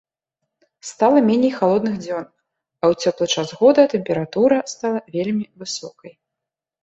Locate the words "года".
3.61-3.81